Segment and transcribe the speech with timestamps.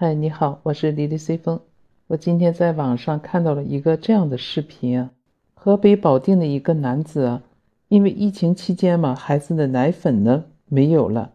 [0.00, 1.58] 嗨，你好，我是李丽随风。
[2.06, 5.10] 我今天在网上看到了一个这样的视频啊，
[5.54, 7.42] 河北保定的一个男子啊，
[7.88, 11.32] 因为疫情期间嘛，孩子的奶粉呢没有了，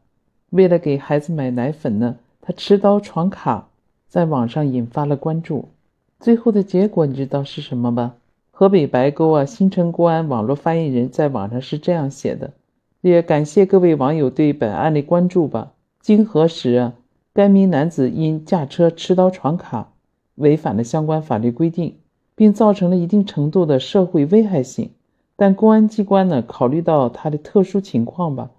[0.50, 3.68] 为了给孩子买奶粉呢，他持刀闯卡，
[4.08, 5.68] 在网上引发了关注。
[6.22, 8.16] 最后的结果你知道是什么吧？
[8.52, 12.52] 河北白沟啊，新城公安网络发言人在网上是这样写的，
[13.02, 15.74] 也感谢各位网友对本案的关注吧。
[16.00, 16.94] 经核实啊。
[17.34, 19.94] 该名男子因驾车持刀闯卡，
[20.36, 21.96] 违反了相关法律规定，
[22.36, 24.92] 并造成了一定程度的社会危害性。
[25.36, 28.52] 但公安机关呢，考虑到他的特殊情况吧，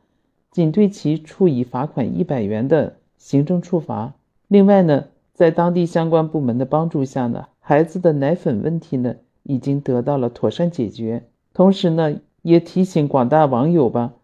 [0.50, 4.14] 仅对其处以罚款一百元的行政处罚。
[4.48, 11.22] 另外呢，在当地相关部门的帮助下呢，孩子的奶粉问题呢，已经得到了妥善解决。
[11.52, 14.14] 同时呢，也提醒广大网友吧，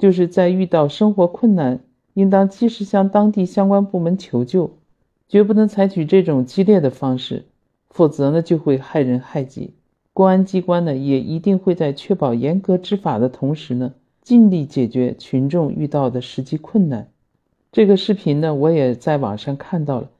[0.00, 1.78] 就是在遇到生活困难。
[2.20, 4.72] 应当及时向当地相关部门求救，
[5.26, 7.46] 绝不能采取这种激烈的方式，
[7.88, 9.72] 否则呢就会害人害己。
[10.12, 17.08] 公安机关呢也一定会在确保严格执法的同时呢，尽力解决群众遇到的实际困难。
[17.72, 20.10] 这个视频呢我也在网上看到了，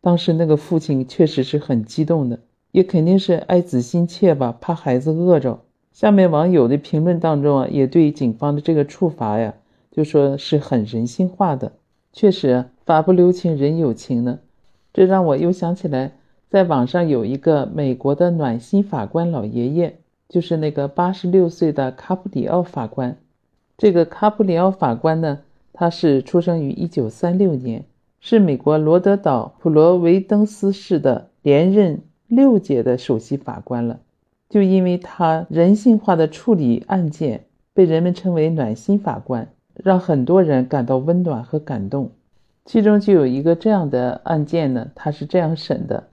[0.00, 2.38] 当时那个父亲确实是很激动的，
[2.70, 5.58] 也肯定是爱子心切吧，怕孩子饿着。
[5.92, 9.54] 下面网友的评论当中啊，也对警方的这个处罚呀。
[9.98, 11.72] 就说是很人性化的，
[12.12, 14.38] 确实法不留情，人有情呢。
[14.92, 16.12] 这让我又想起来，
[16.48, 19.96] 在网上有一个美国的暖心法官老爷爷，
[20.28, 23.16] 就是那个八十六岁的卡普里奥法官。
[23.76, 25.40] 这个卡普里奥法官呢，
[25.72, 27.84] 他是出生于一九三六年，
[28.20, 33.98] 是美国罗德岛普罗维登斯市的连任六届的首席法官了。
[34.48, 39.48] 就因为他人性化的处理案件，被人们称为暖心法官。
[39.82, 42.10] 让很多人感到温暖和感动，
[42.64, 46.08] 其中就有一个这样的案件呢，他是这样审的：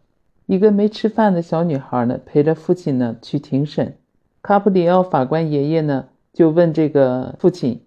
[0.45, 3.95] 一个没吃饭的小女孩呢，陪着父亲呢去庭审。
[4.41, 7.81] 卡普里奥法官爷爷呢就问这个父亲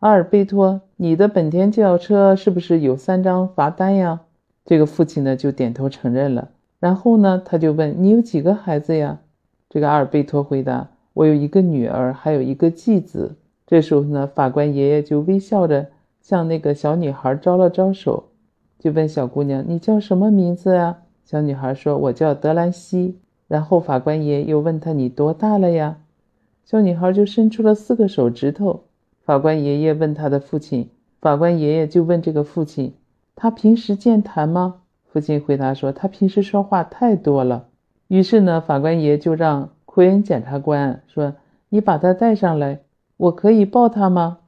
[0.00, 4.20] 阿尔贝托：“你的本田轿车是不是有三张罚单呀？”
[4.66, 6.48] 这个父亲呢就点头承认了。
[6.80, 9.20] 然后呢，他就问：“你有几个孩子呀？”
[9.70, 13.36] 这个阿尔贝托回答：“我有一个女儿，还有一个继子。”
[13.70, 15.86] 这时候呢，法官爷爷就微笑着
[16.20, 18.24] 向那个小女孩招了招手，
[18.80, 23.16] 就问小姑娘：“你叫什么名字啊？”小女孩说：“我叫德兰西。”
[23.46, 25.98] 然后法官爷又问她：“你多大了呀？”
[26.66, 28.80] 小女孩就伸出了四个手指头。
[29.24, 32.92] 法官爷爷问他的父亲，法官爷爷就问这个父亲
[33.36, 37.66] ：“他平时健谈吗？”父亲回答说：“他平时说话太多了。”
[38.08, 41.34] 于是呢，法官爷就让奎恩检察官说
[41.70, 42.80] ：“你把他带上来。”
[43.20, 44.38] 我可以抱他吗？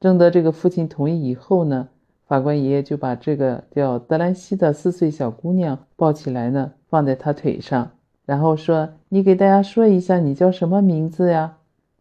[0.00, 1.88] 征得这个父亲同意以后呢，
[2.26, 7.90] 法官爷爷就把这个叫德兰西的四岁小姑娘抱起来呢，放在他腿上，
[8.24, 11.58] 然后说：“你给大家说一下，你叫什么名字呀？”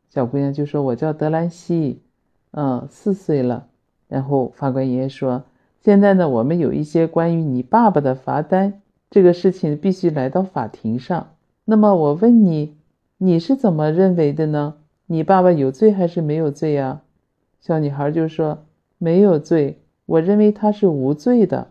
[0.09, 2.01] 小姑娘就说：“我叫德兰西，
[2.51, 3.67] 嗯，四岁了。”
[4.07, 5.43] 然后法官爷爷说
[5.83, 11.31] ：“现在呢，我们有一些关于你爸爸的罚单，这个事情必须来到法庭上。
[11.65, 12.77] 那么我问你，
[13.17, 14.75] 你是怎么认为的呢？”
[15.09, 17.01] 你爸爸有罪还是没有罪呀？
[17.61, 18.65] 小女孩就说
[18.97, 21.69] 没有罪，我认为他是无罪的。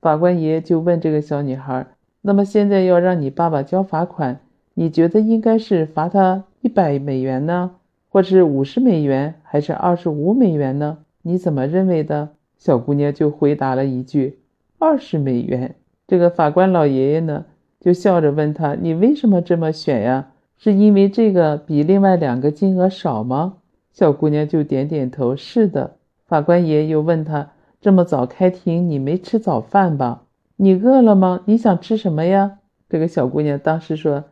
[0.00, 1.86] 法官爷爷就问这个小女孩
[2.22, 4.40] ：“那么现在要让你爸爸交罚款，
[4.72, 7.72] 你觉得应该是罚他一百美元呢，
[8.08, 10.98] 或是五十美元，还是二十五美元呢？
[11.20, 14.38] 你怎么认为的？”小姑娘就回答了一句
[14.78, 15.74] ：“二十美元。”
[16.08, 17.44] 这个法官老爷爷呢，
[17.78, 23.54] 就笑着问他：“你为什么这么选呀？”是因为这个比另外两个金额少吗？
[23.94, 25.34] 小姑娘就点点头。
[25.34, 25.96] 是的。
[26.26, 30.24] 法官爷又问她：“这么早开庭，你没吃早饭吧？
[30.56, 31.40] 你饿了吗？
[31.46, 32.58] 你想吃什么呀？”
[32.90, 34.24] 这个小姑娘当时说：“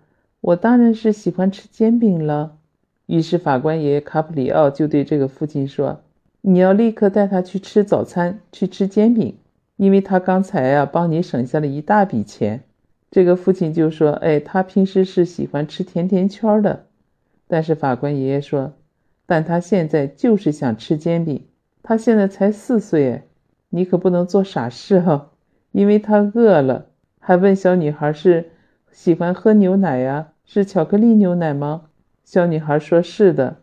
[0.42, 2.58] 我当然是喜欢吃煎饼了。”
[3.06, 6.00] 于是法官爷卡普里奥就对这个父亲说
[6.42, 9.34] ：“你要立刻带他去吃早餐，去吃煎饼，
[9.76, 12.64] 因为他刚才呀帮你省下了一大笔钱。”
[13.10, 16.86] 这个父亲就说：“哎，他平时是喜欢吃甜甜圈的，
[17.46, 18.74] 但是法官爷爷说，
[19.26, 21.46] 但他现在就是想吃煎饼。
[21.82, 23.22] 他现在才四岁，
[23.70, 25.30] 你可不能做傻事哈，
[25.72, 26.86] 因为他饿了。”
[27.18, 28.50] 还问小女孩是
[28.90, 30.28] 喜欢喝牛奶呀？
[30.44, 31.82] 是巧克力牛奶吗？
[32.24, 33.56] 小女孩说是的。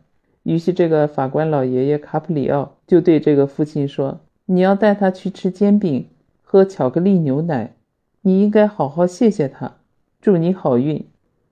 [0.44, 6.08] 于是这个法官老爷爷卡普里奥就对这个父亲说：“你要带他去吃煎饼，
[6.44, 7.75] 喝巧克力牛奶。”
[8.28, 9.76] 你应该好好谢谢他，
[10.20, 11.06] 祝你好运。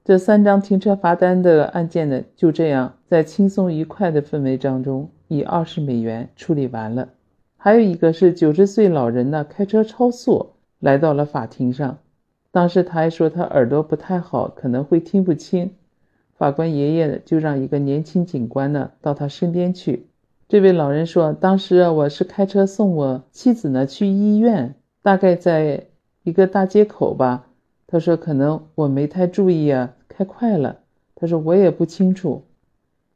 [0.03, 7.09] 这三张停车罚单的案件呢，就这样在轻松愉快的氛围当中，以二十美元处理完了。
[7.57, 11.99] 还有一个是九十岁老人呢开车超速，来到了法庭上。
[12.49, 15.75] 当时他还说他耳朵不太好，可能会听不清。
[16.35, 20.07] 法官爷爷呢就让一个年轻警官呢到他身边去。
[20.49, 24.73] 这位老人说：“当时我是开车送我妻子呢去医院，
[25.03, 25.85] 大概在
[26.23, 27.47] 一个大街口吧。”
[27.87, 30.79] 他说：“可能我没太注意啊，开快了。”
[31.15, 32.43] 他说：“我也不清楚，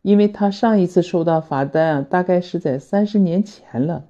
[0.04, 4.06] 因为他上一次收到罚单啊，大概是在三十年前了。”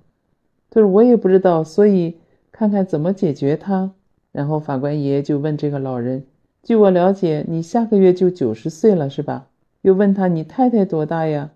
[0.69, 2.17] 他说：“我也不知道，所以
[2.51, 3.91] 看看怎么解决他。”
[4.33, 6.25] 然后法官爷爷就问这个老人
[6.61, 9.47] ：“据我了解，你下个月就九十岁了，是吧？”
[9.81, 11.51] 又问他：“你太太多大呀？”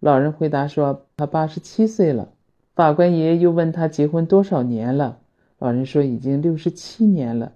[0.00, 2.28] 老人回答说：“他八十七岁了。”
[2.74, 5.18] 法官爷爷又问他结婚多少年了？
[5.58, 7.52] 老人说：“已经六十七年了。”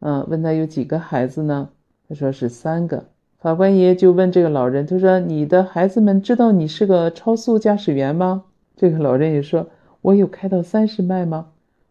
[0.00, 1.68] 嗯，问他有几个孩子呢？
[2.08, 3.04] 他说是三个。
[3.38, 8.44] 法官爷爷就问这个老人：“他说你的孩子们知道你是个超速驾驶员吗？”
[8.76, 9.66] 这个老人也说
[10.02, 11.48] ：“我有开到三十迈吗？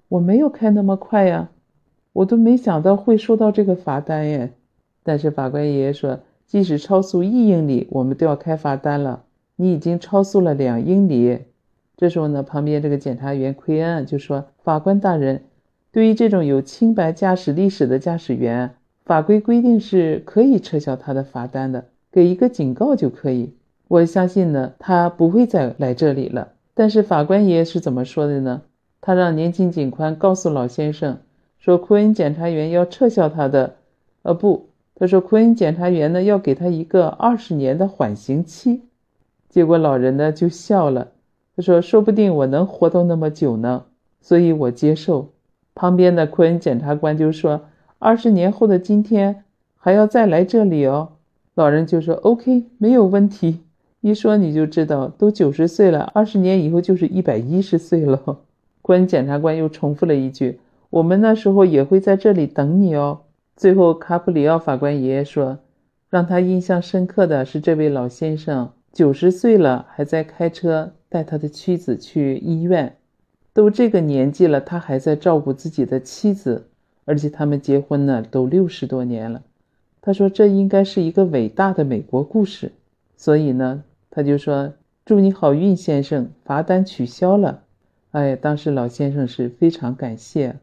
[0.08, 1.50] 我没有开那么快呀。”
[2.14, 4.52] 我都没想到会收到这个罚单耶，
[5.02, 9.24] 但是法官爷爷说，即使超速一英里，我们都要开罚单了。
[9.56, 11.40] 你已经超速了两英里。
[12.02, 15.44] 这时候呢，旁边这个检察员奎恩就说：“法官大人，
[15.92, 18.72] 对于这种有清白驾驶历史的驾驶员，
[19.06, 23.54] 法规规定是可以撤销他的罚单的，给一个警告就可以。
[23.88, 28.64] 我相信呢，他不会再来这里了。”但是法官爷是怎么说的呢？
[29.00, 31.20] 他让年轻警官告诉老先生。
[31.60, 33.76] 说库恩检察员要撤销他的，
[34.24, 38.82] 呃不，他说库恩检察员呢要给他一个二十年的缓刑期。
[39.50, 41.12] 结果老人呢就笑了，
[41.56, 43.86] 他说说不定我能活到那么久呢，
[44.22, 45.30] 所以我接受。
[45.74, 47.62] 旁边的库恩检察官就说
[48.00, 49.44] 二十年后的今天
[49.78, 51.14] 还要再来这里哦。
[51.54, 53.60] 老人就说 OK 没有问题，
[54.02, 58.40] 一说你就知道都九十岁了，二十年以后就是一百一十岁了。
[58.82, 60.60] 库恩检察官又重复了一句。
[60.90, 63.22] 我们那时候也会在这里等你哦。
[63.56, 65.60] 最后，卡普里奥法官爷爷说，
[66.10, 72.96] 让他印象深刻的是这位老先生九十岁了还在开车带他的妻子去医院，
[73.52, 76.70] 都这个年纪了，他还在照顾自己的妻子，
[77.04, 79.44] 而且他们结婚呢都六十多年了。
[80.00, 82.72] 他说这应该是一个伟大的美国故事，
[83.18, 84.72] 所以呢，他就说
[85.04, 87.64] 祝你好运，先生，罚单取消了。
[88.12, 90.56] 哎，当时老先生是非常感谢。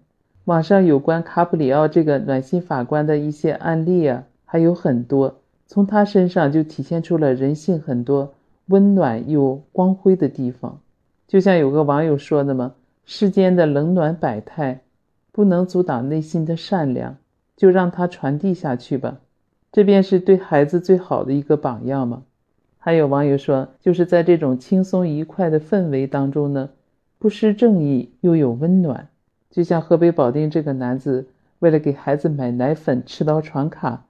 [0.46, 5.40] 网上有关卡普里奥这个暖心法官的一些案例啊，还有很多。
[5.66, 8.32] 从他身上就体现出了人性很多
[8.68, 10.80] 温暖又光辉的地方。
[11.26, 12.74] 就像有个网友说的嘛
[13.04, 14.80] ：“世间的冷暖百态，
[15.32, 17.16] 不能阻挡内心的善良，
[17.56, 19.18] 就让它传递下去吧。”
[19.70, 22.22] 这便是对孩子最好的一个榜样嘛。
[22.78, 26.70] 还有网友说：“就是在这种轻松愉快的氛围当中呢，
[27.18, 29.08] 不失正义又有温暖。”
[29.50, 31.26] 就像河北保定这个男子
[31.58, 34.06] 为了给孩子买奶粉持刀闯卡，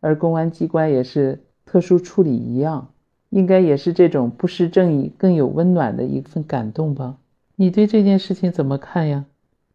[0.00, 2.88] 而公安机关也是特殊处理一样，
[3.30, 7.16] 应该也是这种不失正义更有温暖的一份感动吧？
[7.56, 9.24] 你对这件事情怎么看呀？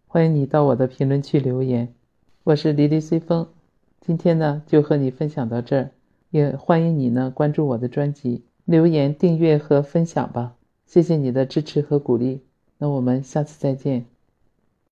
[0.08, 1.94] 欢迎你到我的评论区留言。
[2.44, 3.48] 我是离离随风，
[4.02, 5.90] 今天呢就和你分享到这儿，
[6.30, 10.56] 也欢迎你呢关注我的专辑、留言、订阅和分享吧。
[10.86, 12.42] 谢谢你的支持和鼓励，
[12.78, 14.15] 那我们下次再见。